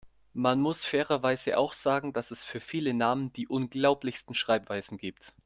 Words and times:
Man 0.33 0.59
muss 0.61 0.83
fairerweise 0.83 1.59
auch 1.59 1.75
sagen, 1.75 2.11
dass 2.11 2.31
es 2.31 2.43
für 2.43 2.59
viele 2.59 2.91
Namen 2.91 3.31
die 3.33 3.47
unglaublichsten 3.47 4.33
Schreibweisen 4.33 4.97
gibt. 4.97 5.31